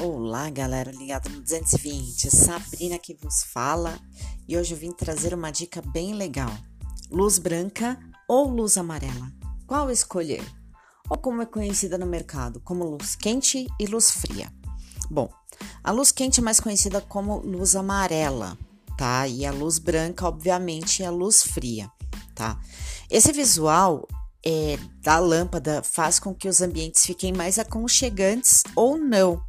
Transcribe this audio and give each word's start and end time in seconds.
Olá, 0.00 0.48
galera 0.48 0.92
ligada 0.92 1.28
no 1.28 1.40
220. 1.40 2.30
Sabrina 2.30 2.96
que 3.00 3.14
vos 3.14 3.42
fala 3.42 3.98
e 4.46 4.56
hoje 4.56 4.72
eu 4.72 4.78
vim 4.78 4.92
trazer 4.92 5.34
uma 5.34 5.50
dica 5.50 5.82
bem 5.82 6.14
legal. 6.14 6.56
Luz 7.10 7.36
branca 7.40 7.98
ou 8.28 8.48
luz 8.48 8.76
amarela? 8.76 9.32
Qual 9.66 9.90
escolher? 9.90 10.44
Ou 11.10 11.18
como 11.18 11.42
é 11.42 11.46
conhecida 11.46 11.98
no 11.98 12.06
mercado, 12.06 12.60
como 12.60 12.84
luz 12.84 13.16
quente 13.16 13.66
e 13.76 13.86
luz 13.86 14.12
fria. 14.12 14.52
Bom, 15.10 15.28
a 15.82 15.90
luz 15.90 16.12
quente 16.12 16.38
é 16.38 16.44
mais 16.44 16.60
conhecida 16.60 17.00
como 17.00 17.38
luz 17.38 17.74
amarela, 17.74 18.56
tá? 18.96 19.26
E 19.26 19.44
a 19.44 19.50
luz 19.50 19.80
branca, 19.80 20.28
obviamente, 20.28 21.02
é 21.02 21.06
a 21.06 21.10
luz 21.10 21.42
fria, 21.42 21.90
tá? 22.36 22.56
Esse 23.10 23.32
visual 23.32 24.06
é, 24.46 24.78
da 25.02 25.18
lâmpada 25.18 25.82
faz 25.82 26.20
com 26.20 26.32
que 26.32 26.48
os 26.48 26.60
ambientes 26.60 27.04
fiquem 27.04 27.32
mais 27.32 27.58
aconchegantes 27.58 28.62
ou 28.76 28.96
não 28.96 29.47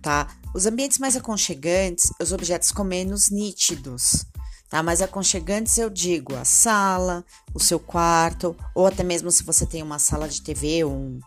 tá? 0.00 0.28
Os 0.54 0.66
ambientes 0.66 0.98
mais 0.98 1.16
aconchegantes, 1.16 2.10
os 2.20 2.32
objetos 2.32 2.72
com 2.72 2.82
menos 2.82 3.30
nítidos, 3.30 4.24
tá? 4.68 4.82
Mais 4.82 5.00
aconchegantes 5.00 5.78
eu 5.78 5.88
digo 5.88 6.34
a 6.34 6.44
sala, 6.44 7.24
o 7.54 7.60
seu 7.60 7.78
quarto, 7.78 8.56
ou 8.74 8.86
até 8.86 9.02
mesmo 9.02 9.30
se 9.30 9.44
você 9.44 9.64
tem 9.66 9.82
uma 9.82 9.98
sala 9.98 10.28
de 10.28 10.42
TV, 10.42 10.84
um, 10.84 11.20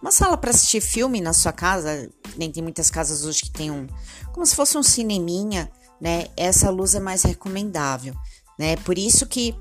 uma 0.00 0.10
sala 0.10 0.36
para 0.36 0.50
assistir 0.50 0.80
filme 0.80 1.20
na 1.20 1.32
sua 1.32 1.52
casa, 1.52 2.10
nem 2.36 2.50
tem 2.50 2.62
muitas 2.62 2.90
casas 2.90 3.24
hoje 3.24 3.42
que 3.42 3.50
tem 3.50 3.70
um, 3.70 3.86
como 4.32 4.46
se 4.46 4.54
fosse 4.54 4.76
um 4.78 4.82
cineminha, 4.82 5.70
né? 6.00 6.26
Essa 6.36 6.70
luz 6.70 6.94
é 6.94 7.00
mais 7.00 7.22
recomendável, 7.22 8.14
né? 8.58 8.76
Por 8.76 8.98
isso 8.98 9.26
que 9.26 9.54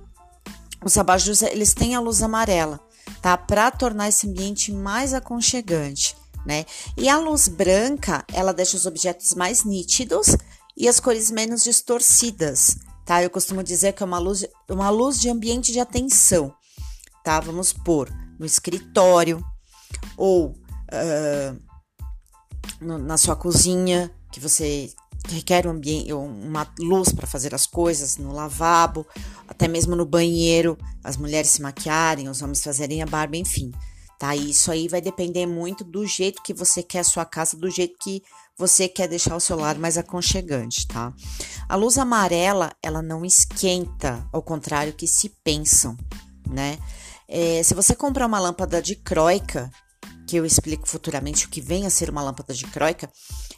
os 0.83 0.97
abajures, 0.97 1.43
eles 1.43 1.73
têm 1.73 1.95
a 1.95 1.99
luz 1.99 2.21
amarela, 2.21 2.79
tá? 3.21 3.37
Para 3.37 3.69
tornar 3.71 4.09
esse 4.09 4.27
ambiente 4.27 4.71
mais 4.71 5.13
aconchegante 5.13 6.15
né? 6.45 6.65
E 6.97 7.09
a 7.09 7.17
luz 7.17 7.47
branca, 7.47 8.25
ela 8.31 8.53
deixa 8.53 8.77
os 8.77 8.85
objetos 8.85 9.33
mais 9.33 9.63
nítidos 9.63 10.35
e 10.75 10.87
as 10.87 10.99
cores 10.99 11.29
menos 11.29 11.63
distorcidas, 11.63 12.77
tá? 13.05 13.21
Eu 13.21 13.29
costumo 13.29 13.63
dizer 13.63 13.93
que 13.93 14.03
é 14.03 14.05
uma 14.05 14.19
luz, 14.19 14.45
uma 14.69 14.89
luz 14.89 15.19
de 15.19 15.29
ambiente 15.29 15.71
de 15.71 15.79
atenção, 15.79 16.53
tá? 17.23 17.39
Vamos 17.39 17.73
pôr 17.73 18.09
no 18.39 18.45
escritório 18.45 19.43
ou 20.17 20.47
uh, 20.47 21.61
no, 22.79 22.97
na 22.97 23.17
sua 23.17 23.35
cozinha, 23.35 24.11
que 24.31 24.39
você 24.39 24.91
requer 25.27 25.67
um 25.67 25.71
ambiente, 25.71 26.11
uma 26.13 26.67
luz 26.79 27.13
para 27.13 27.27
fazer 27.27 27.53
as 27.53 27.67
coisas, 27.67 28.17
no 28.17 28.33
lavabo, 28.33 29.05
até 29.47 29.67
mesmo 29.67 29.95
no 29.95 30.05
banheiro, 30.05 30.77
as 31.03 31.15
mulheres 31.15 31.51
se 31.51 31.61
maquiarem, 31.61 32.27
os 32.27 32.41
homens 32.41 32.63
fazerem 32.63 33.03
a 33.03 33.05
barba, 33.05 33.37
enfim 33.37 33.71
tá? 34.21 34.35
Isso 34.35 34.71
aí 34.71 34.87
vai 34.87 35.01
depender 35.01 35.47
muito 35.47 35.83
do 35.83 36.05
jeito 36.05 36.43
que 36.43 36.53
você 36.53 36.83
quer 36.83 36.99
a 36.99 37.03
sua 37.03 37.25
casa, 37.25 37.57
do 37.57 37.71
jeito 37.71 37.97
que 37.97 38.21
você 38.55 38.87
quer 38.87 39.07
deixar 39.07 39.35
o 39.35 39.39
seu 39.39 39.57
lar 39.57 39.79
mais 39.79 39.97
aconchegante, 39.97 40.85
tá? 40.85 41.11
A 41.67 41.75
luz 41.75 41.97
amarela, 41.97 42.71
ela 42.83 43.01
não 43.01 43.25
esquenta, 43.25 44.23
ao 44.31 44.43
contrário 44.43 44.93
que 44.93 45.07
se 45.07 45.27
pensam, 45.43 45.97
né? 46.47 46.77
É, 47.27 47.63
se 47.63 47.73
você 47.73 47.95
comprar 47.95 48.27
uma 48.27 48.39
lâmpada 48.39 48.79
de 48.79 48.95
croica, 48.95 49.71
que 50.27 50.37
eu 50.37 50.45
explico 50.45 50.87
futuramente 50.87 51.47
o 51.47 51.49
que 51.49 51.59
vem 51.59 51.87
a 51.87 51.89
ser 51.89 52.11
uma 52.11 52.21
lâmpada 52.21 52.53
de 52.53 52.65
croica, 52.65 53.11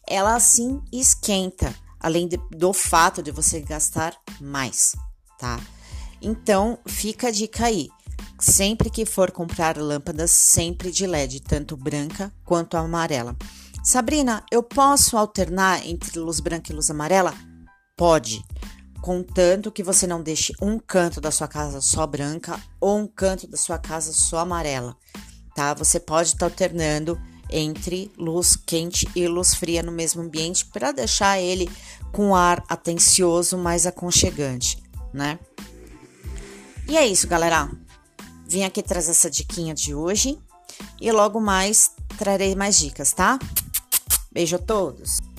ela 0.08 0.40
sim 0.40 0.82
esquenta, 0.94 1.76
além 2.00 2.26
de, 2.26 2.38
do 2.52 2.72
fato 2.72 3.22
de 3.22 3.32
você 3.32 3.60
gastar 3.60 4.16
mais, 4.40 4.96
tá? 5.38 5.60
Então, 6.22 6.80
fica 6.86 7.28
a 7.28 7.32
dica 7.32 7.66
aí. 7.66 7.90
Sempre 8.44 8.90
que 8.90 9.06
for 9.06 9.32
comprar 9.32 9.78
lâmpadas, 9.78 10.30
sempre 10.30 10.92
de 10.92 11.08
LED, 11.08 11.40
tanto 11.40 11.78
branca 11.78 12.30
quanto 12.44 12.76
amarela. 12.76 13.38
Sabrina, 13.82 14.44
eu 14.52 14.62
posso 14.62 15.16
alternar 15.16 15.88
entre 15.88 16.20
luz 16.20 16.42
branca 16.42 16.70
e 16.70 16.76
luz 16.76 16.92
amarela? 16.92 17.34
Pode, 17.96 18.44
contanto 19.02 19.72
que 19.72 19.82
você 19.82 20.06
não 20.06 20.22
deixe 20.22 20.52
um 20.62 20.78
canto 20.78 21.22
da 21.22 21.32
sua 21.32 21.48
casa 21.48 21.80
só 21.80 22.06
branca 22.06 22.60
ou 22.82 22.98
um 22.98 23.08
canto 23.08 23.48
da 23.48 23.56
sua 23.56 23.78
casa 23.78 24.12
só 24.12 24.40
amarela, 24.40 24.98
tá? 25.56 25.74
Você 25.76 25.98
pode 25.98 26.28
estar 26.28 26.40
tá 26.40 26.46
alternando 26.48 27.18
entre 27.50 28.12
luz 28.18 28.58
quente 28.58 29.08
e 29.16 29.26
luz 29.26 29.56
fria 29.56 29.82
no 29.82 29.92
mesmo 29.92 30.22
ambiente 30.22 30.66
para 30.66 30.92
deixar 30.92 31.40
ele 31.40 31.72
com 32.12 32.36
ar 32.36 32.62
atencioso, 32.68 33.58
mais 33.58 33.88
aconchegante, 33.88 34.84
né? 35.14 35.40
E 36.90 36.98
é 36.98 37.08
isso, 37.08 37.26
galera. 37.26 37.72
Vim 38.54 38.66
aqui 38.66 38.84
trazer 38.84 39.10
essa 39.10 39.32
diquinha 39.32 39.74
de 39.74 39.96
hoje 39.96 40.38
e 41.02 41.12
logo 41.12 41.42
mais 41.42 41.90
trarei 42.20 42.54
mais 42.54 42.78
dicas, 42.78 43.12
tá? 43.12 43.40
Beijo 44.32 44.58
a 44.58 44.60
todos! 44.60 45.33